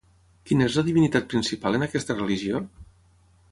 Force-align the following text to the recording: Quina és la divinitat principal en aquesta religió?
Quina 0.51 0.67
és 0.69 0.77
la 0.79 0.83
divinitat 0.87 1.29
principal 1.35 1.79
en 1.81 1.87
aquesta 1.89 2.17
religió? 2.19 2.65